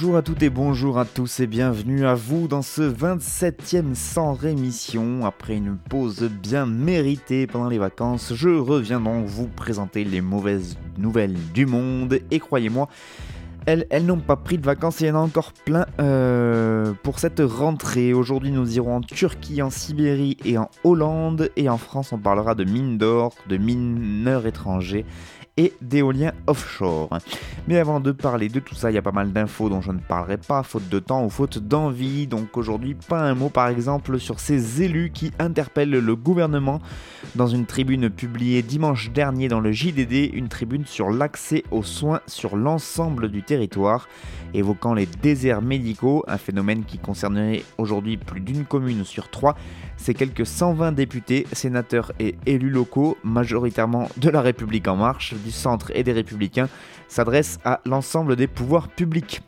[0.00, 4.32] Bonjour à toutes et bonjour à tous et bienvenue à vous dans ce 27e sans
[4.32, 5.26] rémission.
[5.26, 10.78] Après une pause bien méritée pendant les vacances, je reviens donc vous présenter les mauvaises
[10.98, 12.88] nouvelles du monde et croyez-moi,
[13.66, 16.92] elles, elles n'ont pas pris de vacances et il y en a encore plein euh,
[17.02, 18.14] pour cette rentrée.
[18.14, 21.50] Aujourd'hui, nous irons en Turquie, en Sibérie et en Hollande.
[21.56, 25.04] Et en France, on parlera de mines d'or, de mineurs étrangers
[25.58, 27.10] et d'éoliens offshore.
[27.66, 29.92] Mais avant de parler de tout ça, il y a pas mal d'infos dont je
[29.92, 32.26] ne parlerai pas, faute de temps ou faute d'envie.
[32.26, 36.80] Donc aujourd'hui, pas un mot par exemple sur ces élus qui interpellent le gouvernement
[37.34, 42.20] dans une tribune publiée dimanche dernier dans le JDD, une tribune sur l'accès aux soins
[42.26, 44.08] sur l'ensemble du territoire,
[44.54, 49.56] évoquant les déserts médicaux, un phénomène qui concernerait aujourd'hui plus d'une commune sur trois.
[49.96, 55.52] Ces quelques 120 députés, sénateurs et élus locaux, majoritairement de la République en marche, du
[55.52, 56.68] centre et des républicains,
[57.08, 59.40] s'adressent à l'ensemble des pouvoirs publics.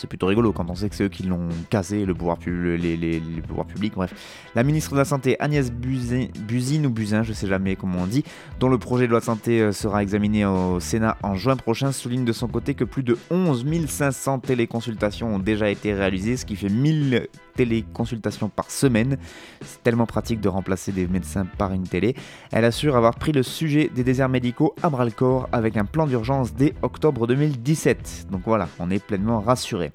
[0.00, 2.78] C'est plutôt rigolo quand on sait que c'est eux qui l'ont casé, le pouvoir pu-
[2.78, 4.14] les, les- les pouvoirs publics, bref.
[4.54, 8.24] La ministre de la Santé, Agnès Buzyn ou Buzyn, je sais jamais comment on dit,
[8.60, 11.92] dont le projet de loi de santé euh, sera examiné au Sénat en juin prochain,
[11.92, 16.46] souligne de son côté que plus de 11 500 téléconsultations ont déjà été réalisées, ce
[16.46, 19.18] qui fait 1000 téléconsultations par semaine.
[19.60, 22.14] C'est tellement pratique de remplacer des médecins par une télé.
[22.52, 25.84] Elle assure avoir pris le sujet des déserts médicaux à bras le corps avec un
[25.84, 28.28] plan d'urgence dès octobre 2017.
[28.30, 29.89] Donc voilà, on est pleinement rassuré.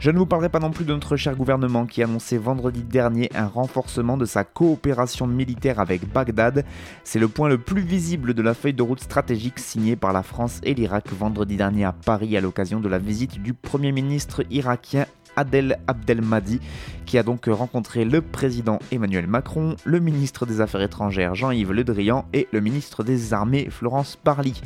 [0.00, 2.82] Je ne vous parlerai pas non plus de notre cher gouvernement qui a annoncé vendredi
[2.82, 6.64] dernier un renforcement de sa coopération militaire avec Bagdad.
[7.04, 10.22] C'est le point le plus visible de la feuille de route stratégique signée par la
[10.22, 14.42] France et l'Irak vendredi dernier à Paris à l'occasion de la visite du Premier ministre
[14.50, 15.04] irakien
[15.40, 16.60] Adel Abdelmadi,
[17.06, 21.82] qui a donc rencontré le président Emmanuel Macron, le ministre des Affaires étrangères Jean-Yves Le
[21.82, 24.60] Drian et le ministre des Armées Florence Parly.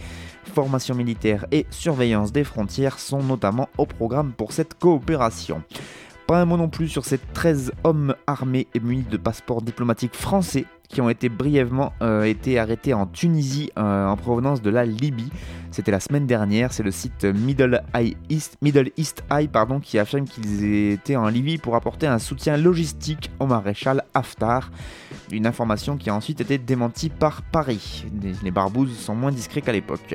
[0.53, 5.63] Formation militaire et surveillance des frontières sont notamment au programme pour cette coopération.
[6.27, 10.17] Pas un mot non plus sur ces 13 hommes armés et munis de passeports diplomatiques
[10.17, 15.31] français qui ont été brièvement euh, arrêtés en Tunisie euh, en provenance de la Libye.
[15.75, 17.83] C'était la semaine dernière, c'est le site Middle,
[18.31, 18.93] East, Middle
[19.29, 19.49] Eye
[19.83, 24.71] qui affirme qu'ils étaient en Libye pour apporter un soutien logistique au maréchal Haftar.
[25.33, 28.07] Une information qui a ensuite été démentie par Paris.
[28.45, 30.15] Les- barbouzes sont moins discrets qu'à l'époque.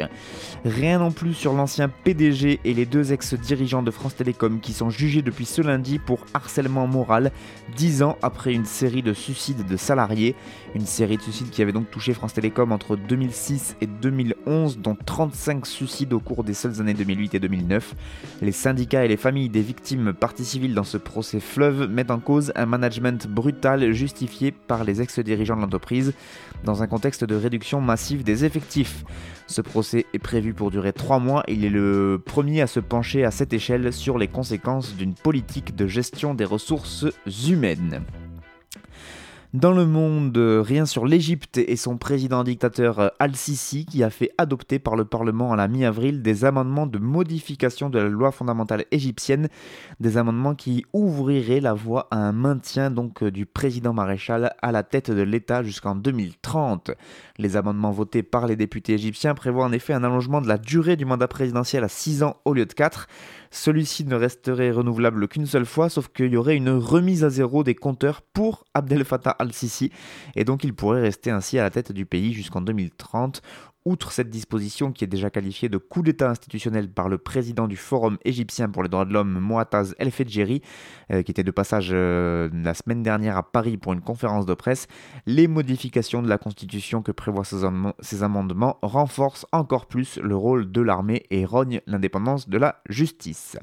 [0.64, 4.90] Rien non plus sur l'ancien PDG et les deux ex-dirigeants de France Télécom qui sont
[4.90, 7.34] jugés depuis ce lundi pour harcèlement moral,
[7.76, 10.36] dix ans après une série de suicides de salariés.
[10.74, 14.96] Une série de suicides qui avait donc touché France Télécom entre 2006 et 2011, dont
[14.96, 17.96] 35 suicides au cours des seules années 2008 et 2009.
[18.42, 22.20] Les syndicats et les familles des victimes parties civiles dans ce procès fleuve mettent en
[22.20, 26.14] cause un management brutal justifié par les ex-dirigeants de l'entreprise
[26.64, 29.04] dans un contexte de réduction massive des effectifs.
[29.48, 31.44] Ce procès est prévu pour durer trois mois.
[31.48, 35.76] Il est le premier à se pencher à cette échelle sur les conséquences d'une politique
[35.76, 37.06] de gestion des ressources
[37.48, 38.02] humaines.
[39.56, 44.12] Dans le monde, euh, rien sur l'Égypte et son président dictateur euh, Al-Sisi qui a
[44.12, 48.32] fait adopter par le Parlement à la mi-avril des amendements de modification de la loi
[48.32, 49.50] fondamentale égyptienne,
[50.00, 54.72] des amendements qui ouvriraient la voie à un maintien donc euh, du président maréchal à
[54.72, 56.92] la tête de l'État jusqu'en 2030.
[57.40, 60.96] Les amendements votés par les députés égyptiens prévoient en effet un allongement de la durée
[60.96, 63.08] du mandat présidentiel à 6 ans au lieu de 4.
[63.52, 67.64] Celui-ci ne resterait renouvelable qu'une seule fois, sauf qu'il y aurait une remise à zéro
[67.64, 69.92] des compteurs pour Abdel Fattah al-Sisi,
[70.36, 73.42] et donc il pourrait rester ainsi à la tête du pays jusqu'en 2030.
[73.86, 77.78] Outre cette disposition qui est déjà qualifiée de coup d'État institutionnel par le président du
[77.78, 80.62] Forum égyptien pour les droits de l'homme, Moataz El Fedjeri,
[81.12, 84.54] euh, qui était de passage euh, la semaine dernière à Paris pour une conférence de
[84.54, 84.88] presse,
[85.26, 90.36] les modifications de la Constitution que prévoient ces, amendements- ces amendements renforcent encore plus le
[90.36, 93.58] rôle de l'armée et rognent l'indépendance de la justice.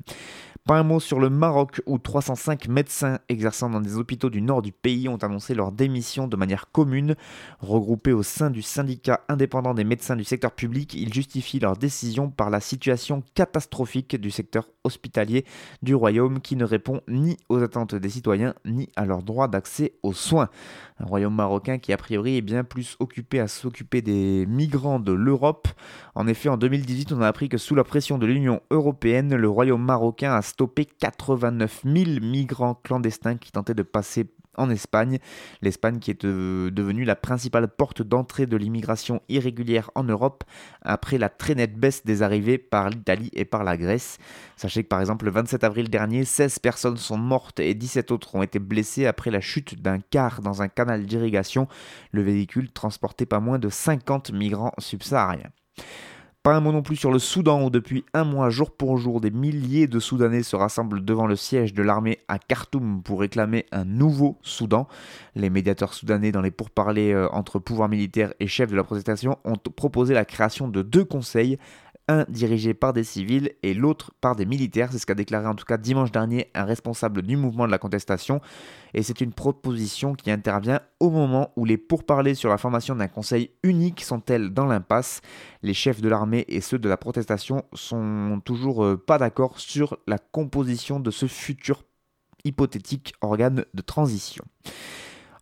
[0.66, 4.62] Pas un mot sur le Maroc où 305 médecins exerçant dans des hôpitaux du nord
[4.62, 7.14] du pays ont annoncé leur démission de manière commune.
[7.60, 12.30] Regroupés au sein du syndicat indépendant des médecins du secteur public, ils justifient leur décision
[12.30, 15.44] par la situation catastrophique du secteur hospitalier
[15.82, 19.92] du royaume qui ne répond ni aux attentes des citoyens ni à leur droit d'accès
[20.02, 20.48] aux soins.
[20.98, 25.12] Un royaume marocain qui a priori est bien plus occupé à s'occuper des migrants de
[25.12, 25.68] l'Europe.
[26.16, 29.48] En effet, en 2018, on a appris que sous la pression de l'Union européenne, le
[29.48, 34.26] royaume marocain a stoppé 89 000 migrants clandestins qui tentaient de passer
[34.56, 35.18] en Espagne.
[35.60, 40.44] L'Espagne qui est devenue la principale porte d'entrée de l'immigration irrégulière en Europe
[40.80, 44.16] après la très nette baisse des arrivées par l'Italie et par la Grèce.
[44.56, 48.34] Sachez que par exemple le 27 avril dernier, 16 personnes sont mortes et 17 autres
[48.34, 51.68] ont été blessées après la chute d'un car dans un canal d'irrigation.
[52.12, 55.50] Le véhicule transportait pas moins de 50 migrants subsahariens.
[56.46, 59.20] Pas un mot non plus sur le Soudan où depuis un mois, jour pour jour,
[59.20, 63.66] des milliers de Soudanais se rassemblent devant le siège de l'armée à Khartoum pour réclamer
[63.72, 64.86] un nouveau Soudan.
[65.34, 69.38] Les médiateurs soudanais dans les pourparlers euh, entre pouvoir militaire et chefs de la protestation
[69.44, 71.58] ont proposé la création de deux conseils
[72.08, 74.90] un dirigé par des civils et l'autre par des militaires.
[74.92, 77.78] C'est ce qu'a déclaré en tout cas dimanche dernier un responsable du mouvement de la
[77.78, 78.40] contestation.
[78.94, 83.08] Et c'est une proposition qui intervient au moment où les pourparlers sur la formation d'un
[83.08, 85.20] conseil unique sont-elles dans l'impasse.
[85.62, 89.98] Les chefs de l'armée et ceux de la protestation sont toujours euh, pas d'accord sur
[90.06, 91.82] la composition de ce futur
[92.44, 94.44] hypothétique organe de transition.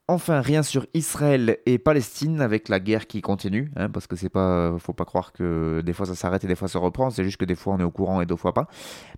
[0.07, 4.29] Enfin, rien sur Israël et Palestine avec la guerre qui continue, hein, parce que c'est
[4.29, 7.25] pas, faut pas croire que des fois ça s'arrête et des fois ça reprend, c'est
[7.25, 8.69] juste que des fois on est au courant et d'autres fois pas.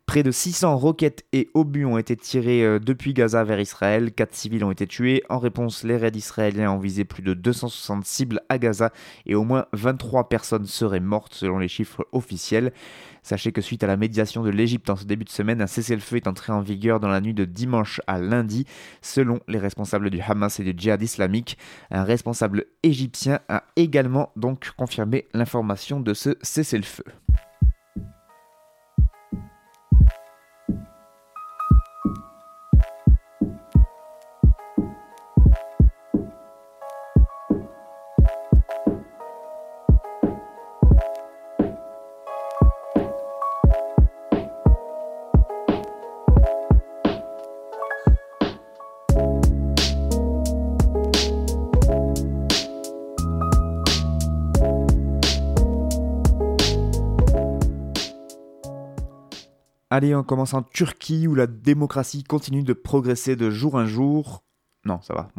[0.07, 4.33] Près de 600 roquettes et obus ont été tirés euh, depuis Gaza vers Israël, 4
[4.33, 5.25] civils ont été tués.
[5.29, 8.93] En réponse, les raids israéliens ont visé plus de 260 cibles à Gaza
[9.27, 12.73] et au moins 23 personnes seraient mortes selon les chiffres officiels.
[13.27, 16.15] Sachez que suite à la médiation de l'Égypte en ce début de semaine, un cessez-le-feu
[16.15, 18.67] est entré en vigueur dans la nuit de dimanche à lundi,
[19.03, 21.59] selon les responsables du Hamas et du djihad islamique.
[21.91, 27.03] Un responsable égyptien a également donc confirmé l'information de ce cessez-le-feu.
[59.97, 64.45] Allez, on commence en Turquie où la démocratie continue de progresser de jour en jour.
[64.85, 65.31] Non, ça va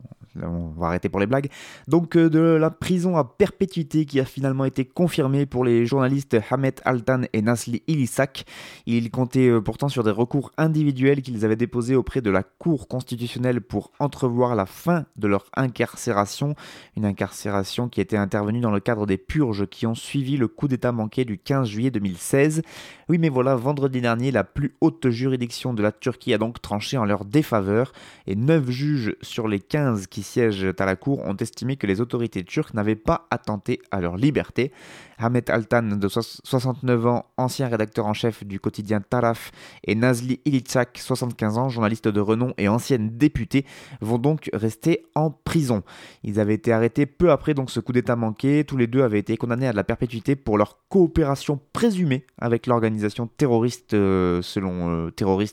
[0.44, 1.50] on va arrêter pour les blagues.
[1.88, 6.38] Donc euh, de la prison à perpétuité qui a finalement été confirmée pour les journalistes
[6.50, 8.45] Hamet Altan et Nasli Ilisak.
[8.86, 12.88] Ils comptaient euh, pourtant sur des recours individuels qu'ils avaient déposés auprès de la Cour
[12.88, 16.56] constitutionnelle pour entrevoir la fin de leur incarcération.
[16.95, 20.68] Une incarcération qui était intervenue dans le cadre des purges qui ont suivi le coup
[20.68, 22.62] d'État manqué du 15 juillet 2016.
[23.10, 26.98] Oui mais voilà, vendredi dernier, la plus haute juridiction de la Turquie a donc tranché
[26.98, 27.94] en leur défaveur
[28.25, 32.01] et 9 juges sur les 15 qui siègent à la cour ont estimé que les
[32.01, 34.71] autorités turques n'avaient pas attenté à leur liberté.
[35.18, 39.51] Ahmet Altan, de 69 ans, ancien rédacteur en chef du quotidien Taraf,
[39.83, 43.65] et Nazli Ilitsak, 75 ans, journaliste de renom et ancienne députée,
[44.01, 45.81] vont donc rester en prison.
[46.24, 48.63] Ils avaient été arrêtés peu après donc ce coup d'État manqué.
[48.63, 53.27] Tous les deux avaient été condamnés à la perpétuité pour leur coopération présumée avec l'organisation
[53.27, 55.12] terroriste, euh, selon euh,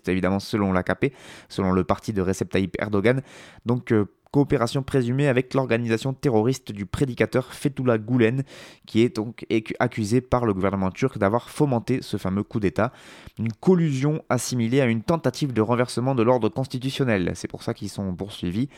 [0.09, 1.12] évidemment selon l'AKP,
[1.49, 3.23] selon le parti de Recep Tayyip Erdogan.
[3.67, 8.43] Donc euh, coopération présumée avec l'organisation terroriste du prédicateur Fethullah Gulen,
[8.85, 9.47] qui est donc
[9.79, 12.93] accusé par le gouvernement turc d'avoir fomenté ce fameux coup d'État,
[13.38, 17.31] une collusion assimilée à une tentative de renversement de l'ordre constitutionnel.
[17.37, 18.69] C'est pour ça qu'ils sont poursuivis.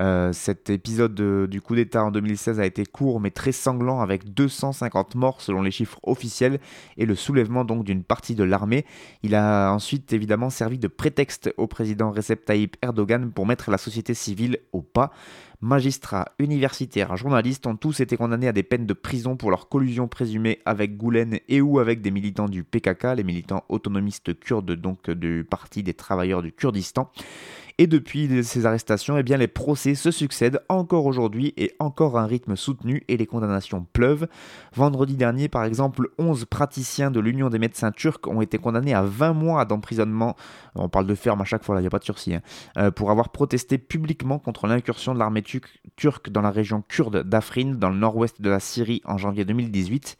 [0.00, 1.14] Euh, cet épisode
[1.46, 5.60] du coup d'État en 2016 a été court mais très sanglant avec 250 morts selon
[5.60, 6.58] les chiffres officiels
[6.96, 8.86] et le soulèvement donc d'une partie de l'armée.
[9.22, 13.76] Il a ensuite évidemment servi de prétexte au président Recep Tayyip Erdogan pour mettre la
[13.76, 15.01] société civile au pas
[15.60, 20.08] Magistrats, universitaires, journalistes ont tous été condamnés à des peines de prison pour leur collusion
[20.08, 25.08] présumée avec Goulen et ou avec des militants du PKK, les militants autonomistes kurdes donc
[25.08, 27.12] du Parti des travailleurs du Kurdistan.
[27.82, 32.26] Et depuis ces arrestations, eh les procès se succèdent encore aujourd'hui et encore à un
[32.26, 34.28] rythme soutenu et les condamnations pleuvent.
[34.72, 39.02] Vendredi dernier, par exemple, 11 praticiens de l'Union des médecins turcs ont été condamnés à
[39.02, 40.36] 20 mois d'emprisonnement.
[40.76, 42.36] On parle de ferme à chaque fois, il n'y a pas de sursis.
[42.36, 42.42] Hein,
[42.76, 47.74] euh, pour avoir protesté publiquement contre l'incursion de l'armée turque dans la région kurde d'Afrin,
[47.74, 50.18] dans le nord-ouest de la Syrie, en janvier 2018.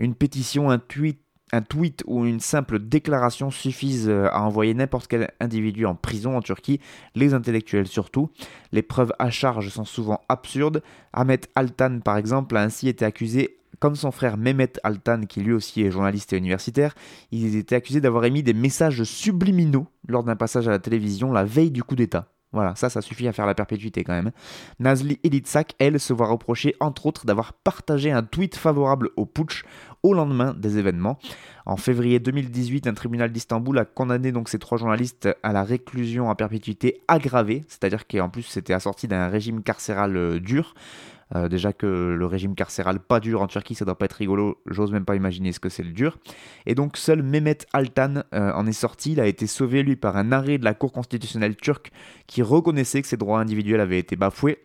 [0.00, 1.20] Une pétition, un tweet
[1.52, 6.36] un tweet ou une simple déclaration suffisent euh, à envoyer n'importe quel individu en prison
[6.36, 6.80] en Turquie,
[7.14, 8.30] les intellectuels surtout.
[8.72, 10.82] Les preuves à charge sont souvent absurdes.
[11.12, 15.52] Ahmet Altan, par exemple, a ainsi été accusé comme son frère Mehmet Altan, qui lui
[15.52, 16.94] aussi est journaliste et universitaire,
[17.30, 21.44] il était accusé d'avoir émis des messages subliminaux lors d'un passage à la télévision la
[21.44, 22.28] veille du coup d'État.
[22.52, 24.30] Voilà, ça, ça suffit à faire la perpétuité quand même.
[24.78, 29.64] Nazli Elitsak, elle, se voit reprocher entre autres d'avoir partagé un tweet favorable au putsch
[30.02, 31.18] au lendemain des événements.
[31.66, 36.30] En février 2018, un tribunal d'Istanbul a condamné donc ces trois journalistes à la réclusion
[36.30, 40.74] à perpétuité aggravée, c'est-à-dire qu'en plus c'était assorti d'un régime carcéral euh, dur.
[41.34, 44.62] Euh, déjà que le régime carcéral pas dur en Turquie, ça doit pas être rigolo,
[44.66, 46.16] j'ose même pas imaginer ce que c'est le dur.
[46.64, 50.16] Et donc seul Mehmet Altan euh, en est sorti, il a été sauvé lui par
[50.16, 51.90] un arrêt de la Cour constitutionnelle turque
[52.26, 54.58] qui reconnaissait que ses droits individuels avaient été bafoués.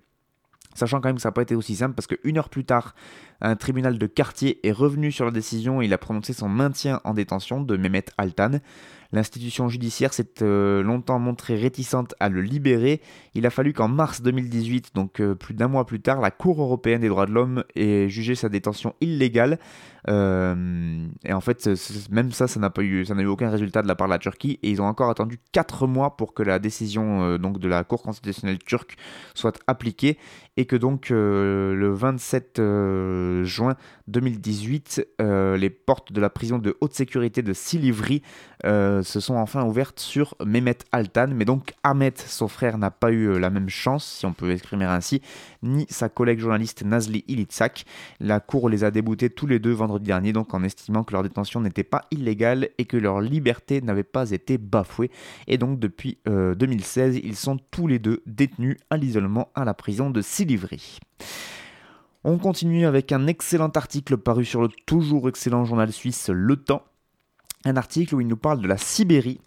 [0.76, 2.96] Sachant quand même que ça n'a pas été aussi simple parce qu'une heure plus tard,
[3.42, 7.02] un tribunal de quartier est revenu sur la décision et il a prononcé son maintien
[7.04, 8.60] en détention de Mehmet Altan.
[9.14, 13.00] L'institution judiciaire s'est euh, longtemps montrée réticente à le libérer.
[13.36, 16.60] Il a fallu qu'en mars 2018, donc euh, plus d'un mois plus tard, la Cour
[16.60, 19.60] européenne des droits de l'homme ait jugé sa détention illégale.
[20.10, 21.70] Euh, et en fait,
[22.10, 24.14] même ça, ça n'a pas eu, ça n'a eu aucun résultat de la part de
[24.14, 24.58] la Turquie.
[24.64, 28.02] Et ils ont encore attendu 4 mois pour que la décision donc de la Cour
[28.02, 28.96] constitutionnelle turque
[29.36, 30.18] soit appliquée
[30.58, 32.62] et que donc le 27
[33.44, 33.76] juin
[34.08, 38.22] 2018, les portes de la prison de haute sécurité de Silivri
[38.64, 41.28] se sont enfin ouvertes sur Mehmet Altan.
[41.34, 44.52] Mais donc Ahmet, son frère, n'a pas eu euh, la même chance, si on peut
[44.52, 45.22] exprimer ainsi,
[45.62, 47.86] ni sa collègue journaliste Nazli Ilitsak.
[48.20, 51.24] La cour les a déboutés tous les deux vendredi dernier, donc en estimant que leur
[51.24, 55.12] détention n'était pas illégale et que leur liberté n'avait pas été bafouée.
[55.48, 59.74] Et donc depuis 2016, euh, ils sont tous les deux détenus à l'isolement à la
[59.74, 60.43] prison de Silivri.
[62.24, 66.84] On continue avec un excellent article paru sur le toujours excellent journal suisse Le Temps.
[67.66, 69.40] Un article où il nous parle de la Sibérie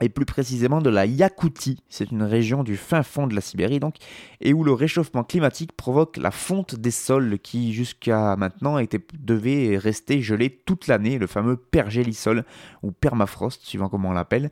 [0.00, 1.82] et plus précisément de la Yakoutie.
[1.88, 3.96] C'est une région du fin fond de la Sibérie donc,
[4.40, 9.76] et où le réchauffement climatique provoque la fonte des sols qui jusqu'à maintenant était, devait
[9.76, 12.44] rester gelé toute l'année, le fameux pergélisol
[12.82, 14.50] ou permafrost, suivant comment on l'appelle.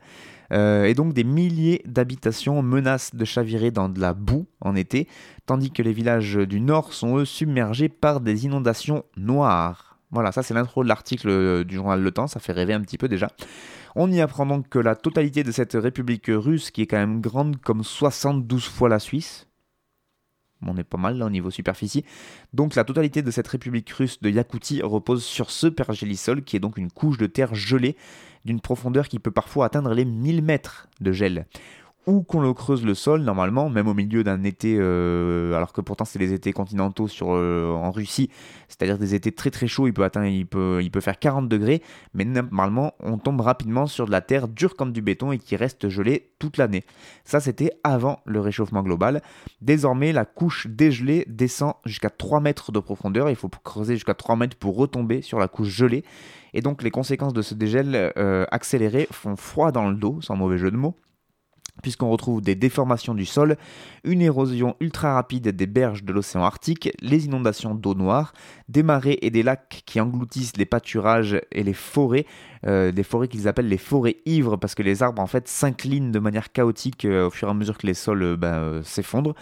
[0.53, 5.07] Euh, et donc des milliers d'habitations menacent de chavirer dans de la boue en été,
[5.45, 9.97] tandis que les villages du nord sont eux submergés par des inondations noires.
[10.11, 12.81] Voilà, ça c'est l'intro de l'article euh, du journal Le Temps, ça fait rêver un
[12.81, 13.29] petit peu déjà.
[13.95, 17.21] On y apprend donc que la totalité de cette république russe, qui est quand même
[17.21, 19.47] grande comme 72 fois la Suisse,
[20.65, 22.05] on est pas mal là au niveau superficie,
[22.53, 26.59] donc la totalité de cette république russe de Yakoutie repose sur ce pergélisol, qui est
[26.59, 27.95] donc une couche de terre gelée
[28.45, 31.45] d'une profondeur qui peut parfois atteindre les 1000 mètres de gel
[32.07, 35.81] ou qu'on le creuse le sol normalement, même au milieu d'un été, euh, alors que
[35.81, 38.29] pourtant c'est les étés continentaux sur, euh, en Russie,
[38.67, 41.47] c'est-à-dire des étés très très chauds, il peut, atteindre, il, peut, il peut faire 40
[41.47, 41.81] degrés,
[42.13, 45.55] mais normalement on tombe rapidement sur de la terre dure comme du béton et qui
[45.55, 46.85] reste gelée toute l'année.
[47.23, 49.21] Ça c'était avant le réchauffement global.
[49.61, 54.35] Désormais la couche dégelée descend jusqu'à 3 mètres de profondeur, il faut creuser jusqu'à 3
[54.37, 56.03] mètres pour retomber sur la couche gelée,
[56.53, 60.35] et donc les conséquences de ce dégel euh, accéléré font froid dans le dos, sans
[60.35, 60.95] mauvais jeu de mots
[61.81, 63.57] puisqu'on retrouve des déformations du sol,
[64.03, 68.33] une érosion ultra rapide des berges de l'océan Arctique, les inondations d'eau noire,
[68.69, 72.25] des marées et des lacs qui engloutissent les pâturages et les forêts,
[72.67, 76.11] euh, des forêts qu'ils appellent les forêts ivres parce que les arbres en fait s'inclinent
[76.11, 79.33] de manière chaotique euh, au fur et à mesure que les sols euh, ben, s'effondrent,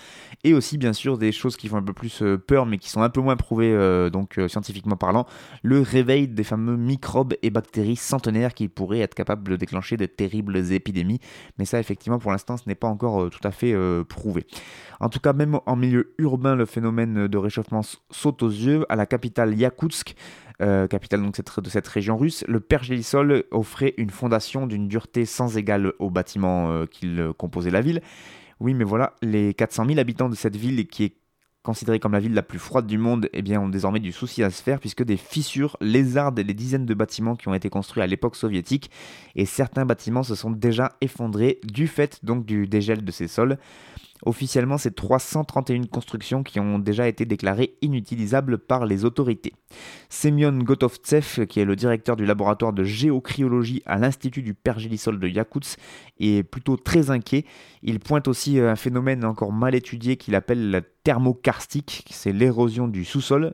[0.43, 3.01] et aussi bien sûr des choses qui font un peu plus peur mais qui sont
[3.01, 5.25] un peu moins prouvées donc scientifiquement parlant,
[5.63, 10.05] le réveil des fameux microbes et bactéries centenaires qui pourraient être capables de déclencher de
[10.05, 11.19] terribles épidémies,
[11.57, 13.75] mais ça effectivement pour l'instant ce n'est pas encore tout à fait
[14.07, 14.45] prouvé.
[14.99, 18.85] En tout cas même en milieu urbain le phénomène de réchauffement saute aux yeux.
[18.89, 20.15] À la capitale Yakoutsk
[20.61, 25.57] euh, capitale donc de cette région russe, le pergélisol offrait une fondation d'une dureté sans
[25.57, 28.01] égale aux bâtiments euh, qui composaient la ville.
[28.59, 31.15] Oui, mais voilà, les 400 000 habitants de cette ville, qui est
[31.63, 34.43] considérée comme la ville la plus froide du monde, eh bien, ont désormais du souci
[34.43, 38.01] à se faire puisque des fissures lézardent les dizaines de bâtiments qui ont été construits
[38.01, 38.89] à l'époque soviétique
[39.35, 43.57] et certains bâtiments se sont déjà effondrés du fait donc du dégel de ces sols.
[44.25, 49.53] Officiellement, c'est 331 constructions qui ont déjà été déclarées inutilisables par les autorités.
[50.09, 55.27] Semyon Gotovtsev, qui est le directeur du laboratoire de géocryologie à l'Institut du pergélisol de
[55.27, 55.79] Yakoutsk,
[56.19, 57.45] est plutôt très inquiet.
[57.81, 63.05] Il pointe aussi un phénomène encore mal étudié qu'il appelle la thermokarstique, c'est l'érosion du
[63.05, 63.53] sous-sol.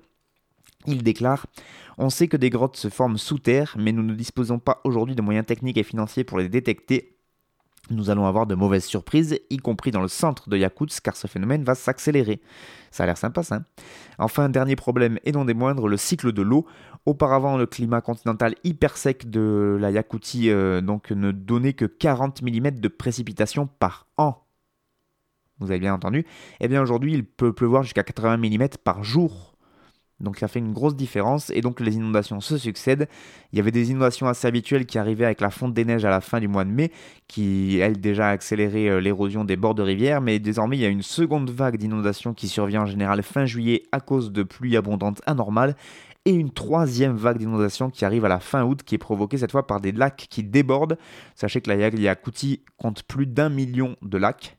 [0.88, 1.46] Il déclare
[1.98, 5.16] On sait que des grottes se forment sous terre, mais nous ne disposons pas aujourd'hui
[5.16, 7.15] de moyens techniques et financiers pour les détecter
[7.90, 11.28] nous allons avoir de mauvaises surprises, y compris dans le centre de Yakoutsk, car ce
[11.28, 12.42] phénomène va s'accélérer.
[12.92, 13.62] Ça a l'air sympa ça.
[14.18, 16.66] Enfin, dernier problème, et non des moindres, le cycle de l'eau.
[17.06, 22.72] Auparavant, le climat continental hyper sec de la Yakoutie euh, ne donnait que 40 mm
[22.72, 24.42] de précipitations par an.
[25.60, 26.26] Vous avez bien entendu
[26.60, 29.55] Eh bien aujourd'hui, il peut pleuvoir jusqu'à 80 mm par jour
[30.20, 33.08] donc ça fait une grosse différence et donc les inondations se succèdent.
[33.52, 36.10] Il y avait des inondations assez habituelles qui arrivaient avec la fonte des neiges à
[36.10, 36.92] la fin du mois de mai,
[37.28, 40.90] qui elle déjà accéléré euh, l'érosion des bords de rivières, mais désormais il y a
[40.90, 45.22] une seconde vague d'inondations qui survient en général fin juillet à cause de pluies abondantes
[45.26, 45.76] anormales
[46.26, 49.52] et une troisième vague d'inondations qui arrive à la fin août, qui est provoquée cette
[49.52, 50.98] fois par des lacs qui débordent.
[51.36, 54.58] Sachez que la Yakoutie compte plus d'un million de lacs,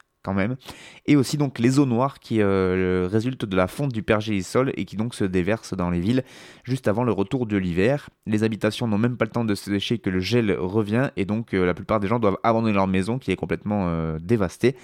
[1.06, 4.84] Et aussi donc les eaux noires qui euh, résultent de la fonte du pergélisol et
[4.84, 6.24] qui donc se déversent dans les villes
[6.64, 8.10] juste avant le retour de l'hiver.
[8.26, 11.24] Les habitations n'ont même pas le temps de se sécher que le gel revient et
[11.24, 14.76] donc euh, la plupart des gens doivent abandonner leur maison qui est complètement euh, dévastée.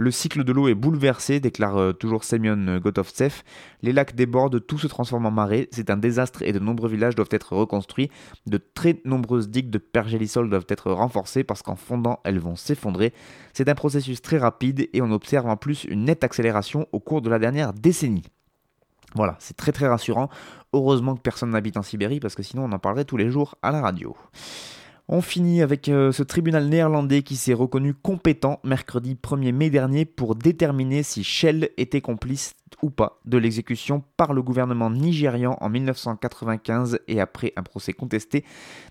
[0.00, 3.42] Le cycle de l'eau est bouleversé, déclare euh, toujours Semyon Gotovtsev.
[3.82, 5.68] Les lacs débordent, tout se transforme en marée.
[5.72, 8.10] C'est un désastre et de nombreux villages doivent être reconstruits.
[8.46, 13.12] De très nombreuses digues de pergélisol doivent être renforcées parce qu'en fondant, elles vont s'effondrer.
[13.52, 17.20] C'est un processus très rapide et on observe en plus une nette accélération au cours
[17.20, 18.24] de la dernière décennie.
[19.16, 20.30] Voilà, c'est très très rassurant.
[20.72, 23.56] Heureusement que personne n'habite en Sibérie parce que sinon on en parlerait tous les jours
[23.60, 24.16] à la radio.
[25.12, 30.04] On finit avec euh, ce tribunal néerlandais qui s'est reconnu compétent mercredi 1er mai dernier
[30.04, 35.68] pour déterminer si Shell était complice ou pas de l'exécution par le gouvernement nigérian en
[35.68, 38.44] 1995 et après un procès contesté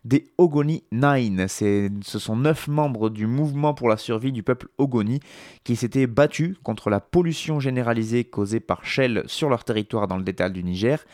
[0.04, 1.48] des Ogoni Nine.
[1.48, 5.22] Ce sont neuf membres du mouvement pour la survie du peuple Ogoni
[5.64, 10.24] qui s'étaient battus contre la pollution généralisée causée par Shell sur leur territoire dans le
[10.24, 11.06] détail du Niger.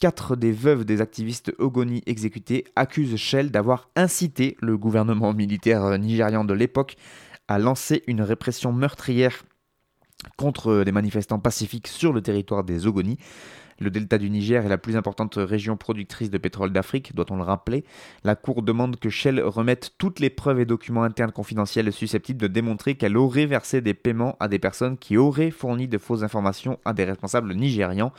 [0.00, 6.44] Quatre des veuves des activistes Ogoni exécutés accusent Shell d'avoir incité le gouvernement militaire nigérian
[6.44, 6.94] de l'époque
[7.48, 9.42] à lancer une répression meurtrière
[10.36, 13.18] contre des manifestants pacifiques sur le territoire des Ogoni.
[13.80, 17.42] Le delta du Niger est la plus importante région productrice de pétrole d'Afrique, doit-on le
[17.42, 17.84] rappeler.
[18.22, 22.46] La Cour demande que Shell remette toutes les preuves et documents internes confidentiels susceptibles de
[22.46, 26.78] démontrer qu'elle aurait versé des paiements à des personnes qui auraient fourni de fausses informations
[26.84, 28.12] à des responsables nigérians.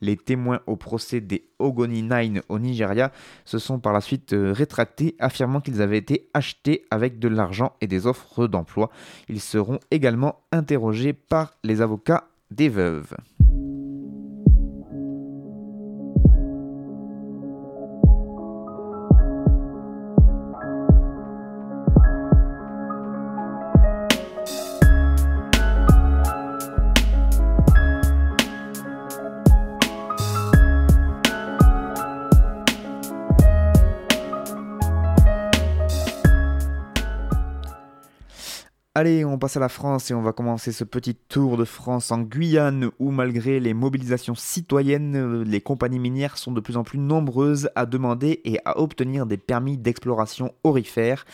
[0.00, 3.12] Les témoins au procès des Ogoni Nine au Nigeria
[3.44, 7.74] se sont par la suite euh, rétractés, affirmant qu'ils avaient été achetés avec de l'argent
[7.80, 8.90] et des offres d'emploi.
[9.28, 13.14] Ils seront également interrogés par les avocats des veuves.
[39.00, 42.12] Allez, on passe à la France et on va commencer ce petit tour de France
[42.12, 46.98] en Guyane où malgré les mobilisations citoyennes, les compagnies minières sont de plus en plus
[46.98, 51.24] nombreuses à demander et à obtenir des permis d'exploration orifères.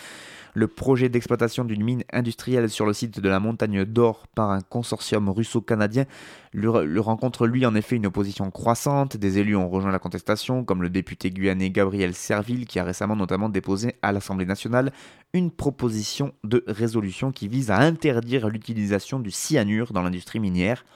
[0.57, 4.63] Le projet d'exploitation d'une mine industrielle sur le site de la montagne d'Or par un
[4.63, 6.07] consortium russo-canadien
[6.55, 9.19] le, rencontre lui en effet une opposition croissante.
[9.19, 13.17] Des élus ont rejoint la contestation, comme le député guyanais Gabriel Serville, qui a récemment
[13.17, 14.93] notamment déposé à l'Assemblée nationale
[15.35, 20.87] une proposition de résolution qui vise à interdire l'utilisation du cyanure dans l'industrie minière.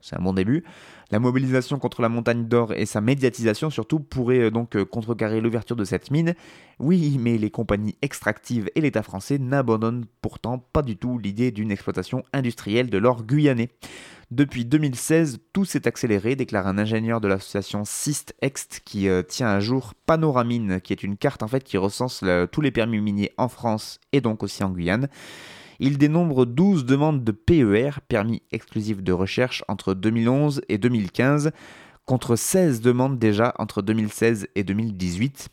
[0.00, 0.64] C'est un bon début.
[1.12, 5.40] La mobilisation contre la montagne d'or et sa médiatisation surtout pourraient euh, donc euh, contrecarrer
[5.40, 6.34] l'ouverture de cette mine.
[6.80, 11.70] Oui, mais les compagnies extractives et l'État français n'abandonnent pourtant pas du tout l'idée d'une
[11.70, 13.70] exploitation industrielle de l'or guyanais.
[14.32, 19.60] Depuis 2016, tout s'est accéléré, déclare un ingénieur de l'association Syst-Ext qui euh, tient à
[19.60, 23.48] jour Panoramine, qui est une carte en fait qui recense tous les permis miniers en
[23.48, 25.08] France et donc aussi en Guyane.
[25.80, 31.50] Il dénombre 12 demandes de PER, permis exclusif de recherche, entre 2011 et 2015,
[32.04, 35.48] contre 16 demandes déjà entre 2016 et 2018.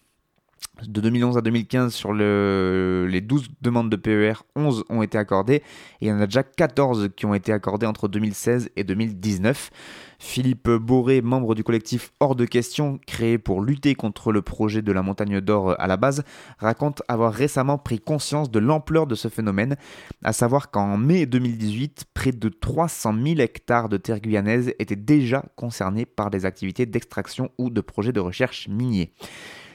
[0.81, 5.61] De 2011 à 2015, sur les 12 demandes de PER, 11 ont été accordées et
[6.01, 9.69] il y en a déjà 14 qui ont été accordées entre 2016 et 2019.
[10.17, 14.91] Philippe Boré, membre du collectif Hors de question, créé pour lutter contre le projet de
[14.91, 16.23] la montagne d'or à la base,
[16.57, 19.75] raconte avoir récemment pris conscience de l'ampleur de ce phénomène,
[20.23, 25.45] à savoir qu'en mai 2018, près de 300 000 hectares de terre guyanaise étaient déjà
[25.55, 29.13] concernés par des activités d'extraction ou de projets de recherche miniers.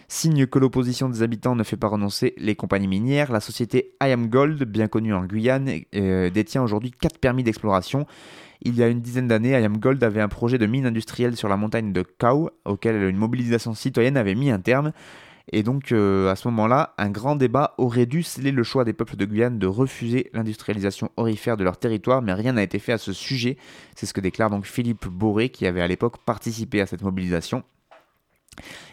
[0.08, 4.28] Signe que l'opposition des habitants ne fait pas renoncer les compagnies minières, la société IAM
[4.28, 8.06] Gold, bien connue en Guyane, euh, détient aujourd'hui 4 permis d'exploration
[8.62, 11.48] il y a une dizaine d'années, IAM Gold avait un projet de mine industrielle sur
[11.48, 14.92] la montagne de Kau, auquel une mobilisation citoyenne avait mis un terme.
[15.50, 19.16] Et donc à ce moment-là, un grand débat aurait dû sceller le choix des peuples
[19.16, 22.98] de Guyane de refuser l'industrialisation orifère de leur territoire, mais rien n'a été fait à
[22.98, 23.56] ce sujet.
[23.94, 27.62] C'est ce que déclare donc Philippe Boré, qui avait à l'époque participé à cette mobilisation.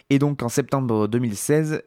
[0.10, 1.82] Et donc en septembre 2016,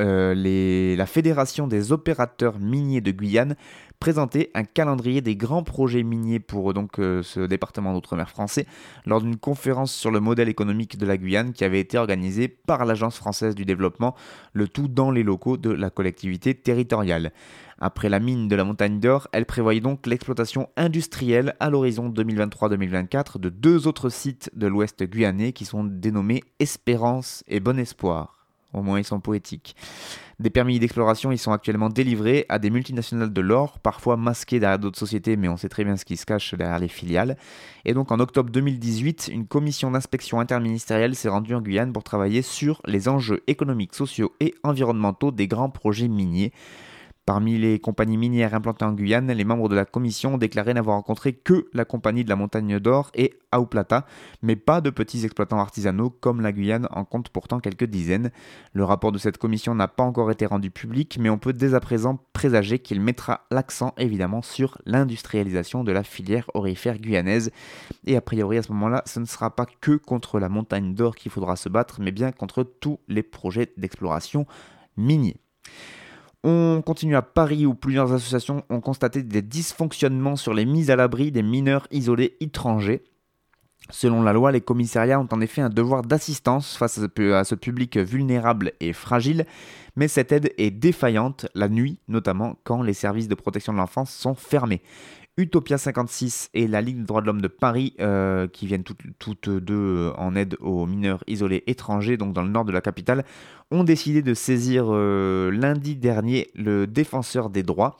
[0.00, 3.56] euh, la Fédération des opérateurs miniers de Guyane
[4.00, 8.66] présentait un calendrier des grands projets miniers pour donc euh, ce département d'outre-mer français
[9.06, 12.84] lors d'une conférence sur le modèle économique de la Guyane qui avait été organisée par
[12.84, 14.14] l'Agence française du développement,
[14.52, 17.32] le tout dans les locaux de la collectivité territoriale.
[17.78, 23.38] Après la mine de la montagne d'or, elle prévoyait donc l'exploitation industrielle à l'horizon 2023-2024
[23.38, 28.43] de deux autres sites de l'ouest guyanais qui sont dénommés Espérance et Bon Espoir.
[28.74, 29.76] Au moins, ils sont poétiques.
[30.40, 34.80] Des permis d'exploration, ils sont actuellement délivrés à des multinationales de l'or, parfois masqués derrière
[34.80, 37.36] d'autres sociétés, mais on sait très bien ce qui se cache derrière les filiales.
[37.84, 42.42] Et donc en octobre 2018, une commission d'inspection interministérielle s'est rendue en Guyane pour travailler
[42.42, 46.52] sur les enjeux économiques, sociaux et environnementaux des grands projets miniers.
[47.26, 50.96] Parmi les compagnies minières implantées en Guyane, les membres de la commission ont déclaré n'avoir
[50.96, 54.04] rencontré que la compagnie de la Montagne d'Or et Auplata,
[54.42, 58.30] mais pas de petits exploitants artisanaux comme la Guyane en compte pourtant quelques dizaines.
[58.74, 61.72] Le rapport de cette commission n'a pas encore été rendu public, mais on peut dès
[61.72, 67.52] à présent présager qu'il mettra l'accent évidemment sur l'industrialisation de la filière orifère guyanaise.
[68.06, 71.16] Et a priori à ce moment-là, ce ne sera pas que contre la Montagne d'Or
[71.16, 74.44] qu'il faudra se battre, mais bien contre tous les projets d'exploration
[74.98, 75.38] miniers.
[76.46, 80.96] On continue à Paris où plusieurs associations ont constaté des dysfonctionnements sur les mises à
[80.96, 83.02] l'abri des mineurs isolés étrangers.
[83.88, 87.96] Selon la loi, les commissariats ont en effet un devoir d'assistance face à ce public
[87.96, 89.46] vulnérable et fragile,
[89.96, 94.12] mais cette aide est défaillante la nuit, notamment quand les services de protection de l'enfance
[94.12, 94.82] sont fermés.
[95.36, 99.50] Utopia 56 et la Ligue des droits de l'homme de Paris, euh, qui viennent toutes,
[99.50, 103.24] deux euh, en aide aux mineurs isolés étrangers, donc dans le nord de la capitale,
[103.72, 107.96] ont décidé de saisir euh, lundi dernier le défenseur des droits.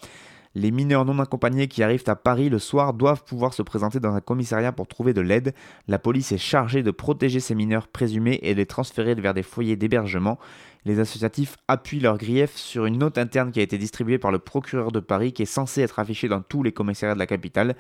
[0.55, 4.15] Les mineurs non accompagnés qui arrivent à Paris le soir doivent pouvoir se présenter dans
[4.15, 5.53] un commissariat pour trouver de l'aide.
[5.89, 9.75] La police est chargée de protéger ces mineurs présumés et les transférer vers des foyers
[9.75, 10.39] d'hébergement.
[10.87, 14.39] Les associatifs appuient leur grief sur une note interne qui a été distribuée par le
[14.39, 17.75] procureur de Paris qui est censée être affichée dans tous les commissariats de la capitale.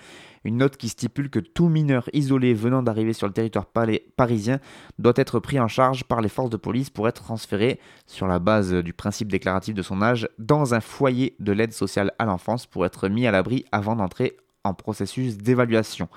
[0.44, 4.58] Une note qui stipule que tout mineur isolé venant d'arriver sur le territoire parisien
[4.98, 8.38] doit être pris en charge par les forces de police pour être transféré, sur la
[8.38, 12.64] base du principe déclaratif de son âge, dans un foyer de l'aide sociale à l'enfance
[12.64, 16.08] pour être mis à l'abri avant d'entrer en processus d'évaluation.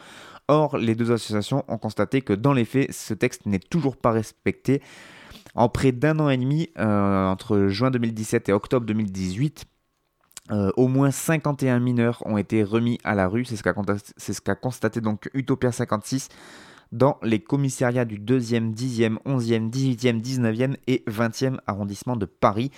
[0.48, 4.12] Or, les deux associations ont constaté que dans les faits, ce texte n'est toujours pas
[4.12, 4.82] respecté.
[5.58, 9.66] En près d'un an et demi, euh, entre juin 2017 et octobre 2018,
[10.52, 15.02] euh, au moins 51 mineurs ont été remis à la rue, c'est ce qu'a constaté
[15.02, 16.30] donc Utopia 56
[16.92, 22.72] dans les commissariats du 2e, 10e, 11e, 18e, 19e et 20e arrondissement de Paris.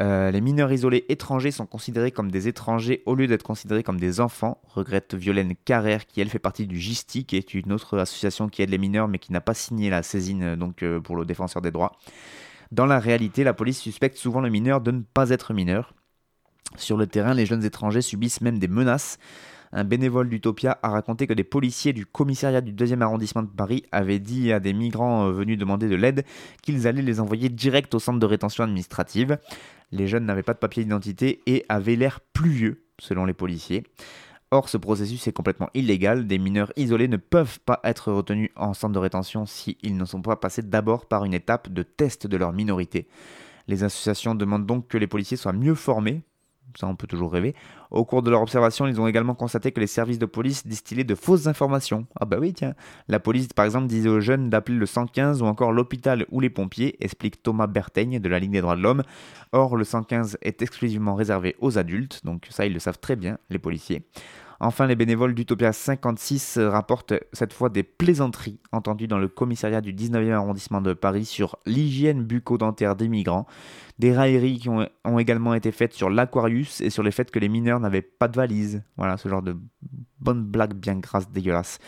[0.00, 3.98] Euh, les mineurs isolés étrangers sont considérés comme des étrangers au lieu d'être considérés comme
[3.98, 7.98] des enfants, regrette Violaine Carrère, qui elle fait partie du GISTI, qui est une autre
[7.98, 11.00] association qui aide les mineurs mais qui n'a pas signé la saisine euh, donc, euh,
[11.00, 11.92] pour le défenseur des droits.
[12.70, 15.92] Dans la réalité, la police suspecte souvent le mineur de ne pas être mineur.
[16.76, 19.18] Sur le terrain, les jeunes étrangers subissent même des menaces.
[19.72, 23.84] Un bénévole d'Utopia a raconté que des policiers du commissariat du 2e arrondissement de Paris
[23.92, 26.24] avaient dit à des migrants venus demander de l'aide
[26.62, 29.38] qu'ils allaient les envoyer direct au centre de rétention administrative.
[29.92, 33.84] Les jeunes n'avaient pas de papier d'identité et avaient l'air plus vieux, selon les policiers.
[34.52, 36.26] Or, ce processus est complètement illégal.
[36.26, 40.22] Des mineurs isolés ne peuvent pas être retenus en centre de rétention s'ils ne sont
[40.22, 43.06] pas passés d'abord par une étape de test de leur minorité.
[43.68, 46.22] Les associations demandent donc que les policiers soient mieux formés
[46.78, 47.54] ça on peut toujours rêver.
[47.90, 51.04] Au cours de leur observation, ils ont également constaté que les services de police distillaient
[51.04, 52.06] de fausses informations.
[52.18, 52.74] Ah bah oui, tiens.
[53.08, 56.50] La police, par exemple, disait aux jeunes d'appeler le 115 ou encore l'hôpital ou les
[56.50, 59.02] pompiers, explique Thomas Berteigne de la Ligue des droits de l'homme.
[59.52, 63.38] Or, le 115 est exclusivement réservé aux adultes, donc ça ils le savent très bien,
[63.50, 64.02] les policiers.
[64.62, 69.94] Enfin, les bénévoles d'Utopia 56 rapportent cette fois des plaisanteries entendues dans le commissariat du
[69.94, 73.46] 19e arrondissement de Paris sur l'hygiène bucco-dentaire des migrants.
[73.98, 74.86] Des railleries qui ont,
[75.18, 78.36] également été faites sur l'Aquarius et sur le fait que les mineurs n'avaient pas de
[78.36, 78.82] valise.
[78.98, 79.56] Voilà, ce genre de
[80.18, 81.78] bonnes blagues bien grasses, dégueulasses.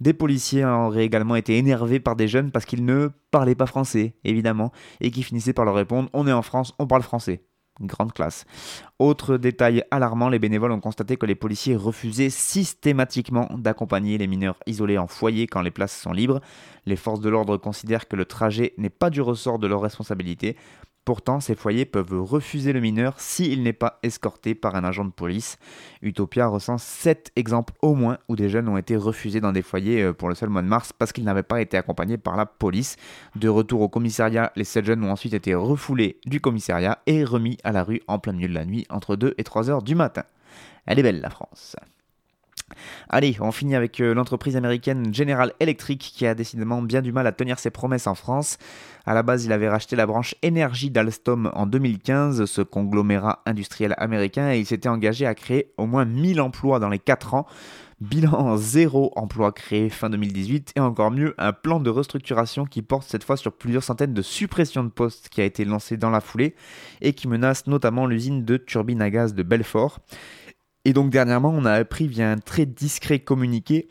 [0.00, 4.14] Des policiers auraient également été énervés par des jeunes parce qu'ils ne parlaient pas français,
[4.24, 7.42] évidemment, et qui finissaient par leur répondre On est en France, on parle français
[7.80, 8.44] grande classe.
[8.98, 14.58] Autre détail alarmant, les bénévoles ont constaté que les policiers refusaient systématiquement d'accompagner les mineurs
[14.66, 16.40] isolés en foyer quand les places sont libres.
[16.86, 20.56] Les forces de l'ordre considèrent que le trajet n'est pas du ressort de leur responsabilité.
[21.04, 25.10] Pourtant, ces foyers peuvent refuser le mineur s'il n'est pas escorté par un agent de
[25.10, 25.58] police.
[26.00, 30.02] Utopia recense 7 exemples au moins où des jeunes ont été refusés dans des foyers
[30.02, 32.46] euh, pour le seul mois de mars parce qu'ils n'avaient pas été accompagnés par la
[32.46, 32.96] police.
[33.34, 37.58] De retour au commissariat, les 7 jeunes ont ensuite été refoulés du commissariat et remis
[37.64, 39.96] à la rue en plein milieu de la nuit entre 2 et 3 heures du
[39.96, 40.22] matin.
[40.86, 41.74] Elle est belle la France.
[43.08, 47.26] Allez, on finit avec euh, l'entreprise américaine General Electric qui a décidément bien du mal
[47.26, 48.58] à tenir ses promesses en France.
[49.04, 53.94] À la base, il avait racheté la branche énergie d'Alstom en 2015, ce conglomérat industriel
[53.98, 57.46] américain, et il s'était engagé à créer au moins 1000 emplois dans les 4 ans.
[58.02, 63.08] Bilan zéro emploi créé fin 2018 et encore mieux un plan de restructuration qui porte
[63.08, 66.20] cette fois sur plusieurs centaines de suppressions de postes qui a été lancé dans la
[66.20, 66.56] foulée
[67.00, 70.00] et qui menace notamment l'usine de turbines à gaz de Belfort.
[70.84, 73.88] Et donc dernièrement, on a appris via un très discret communiqué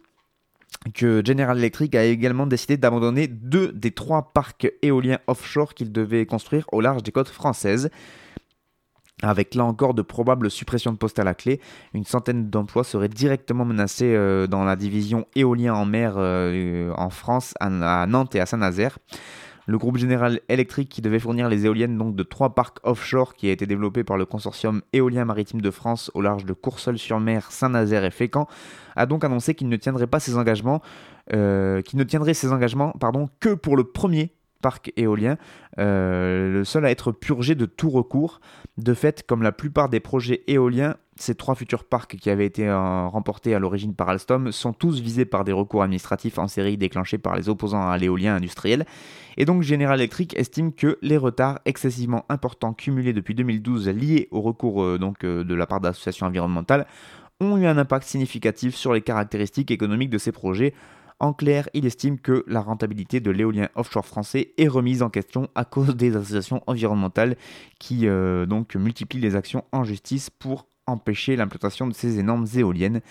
[0.94, 6.26] que General Electric a également décidé d'abandonner deux des trois parcs éoliens offshore qu'il devait
[6.26, 7.90] construire au large des côtes françaises.
[9.24, 11.62] Avec là encore de probables suppressions de postes à la clé,
[11.94, 17.12] une centaine d'emplois seraient directement menacés euh, dans la division éolien en mer euh, en
[17.12, 18.98] France, à Nantes et à Saint-Nazaire.
[19.68, 23.48] Le groupe Général Electric qui devait fournir les éoliennes donc de trois parcs offshore qui
[23.48, 28.04] a été développé par le consortium éolien maritime de France au large de Courseul-sur-Mer, Saint-Nazaire
[28.04, 28.48] et Fécamp
[28.96, 30.82] a donc annoncé qu'il ne tiendrait pas ses engagements,
[31.34, 32.94] euh, qu'il ne tiendrait ses engagements
[33.40, 35.38] que pour le premier parc éolien,
[35.80, 38.40] euh, le seul à être purgé de tout recours.
[38.78, 42.68] De fait, comme la plupart des projets éoliens, ces trois futurs parcs qui avaient été
[42.68, 46.78] euh, remportés à l'origine par Alstom sont tous visés par des recours administratifs en série
[46.78, 48.86] déclenchés par les opposants à l'éolien industriel.
[49.38, 54.42] Et donc General Electric estime que les retards excessivement importants cumulés depuis 2012 liés au
[54.42, 56.88] recours euh, donc, de la part d'associations environnementales
[57.40, 60.74] ont eu un impact significatif sur les caractéristiques économiques de ces projets
[61.22, 65.50] en clair, il estime que la rentabilité de l'éolien offshore français est remise en question
[65.54, 67.38] à cause des associations environnementales
[67.78, 73.02] qui euh, donc multiplient les actions en justice pour empêcher l'implantation de ces énormes éoliennes.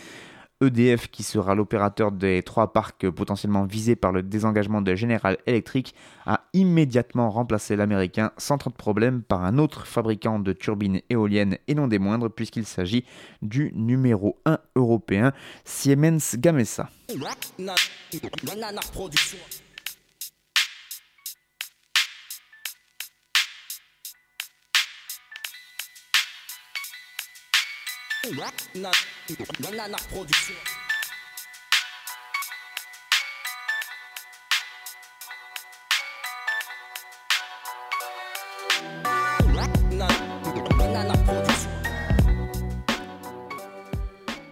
[0.63, 5.95] EDF, qui sera l'opérateur des trois parcs potentiellement visés par le désengagement de General Electric,
[6.27, 11.57] a immédiatement remplacé l'américain sans trop de problème par un autre fabricant de turbines éoliennes
[11.67, 13.07] et non des moindres puisqu'il s'agit
[13.41, 15.33] du numéro 1 européen,
[15.65, 16.91] Siemens Gamesa.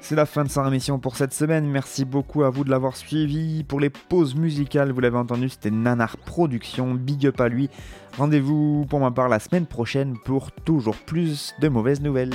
[0.01, 1.67] C'est la fin de sa émission pour cette semaine.
[1.67, 3.65] Merci beaucoup à vous de l'avoir suivi.
[3.65, 6.95] Pour les pauses musicales, vous l'avez entendu, c'était Nanar Production.
[6.95, 7.69] Big up à lui.
[8.17, 12.33] Rendez-vous pour ma part la semaine prochaine pour toujours plus de mauvaises nouvelles.